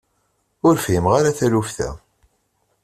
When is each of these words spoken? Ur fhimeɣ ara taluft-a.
Ur 0.67 0.75
fhimeɣ 0.85 1.13
ara 1.19 1.37
taluft-a. 1.37 1.89